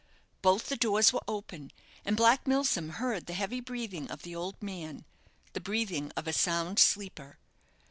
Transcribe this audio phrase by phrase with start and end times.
[0.41, 1.69] Both the doors were open,
[2.03, 5.05] and Black Milsom heard the heavy breathing of the old man
[5.53, 7.37] the breathing of a sound sleeper.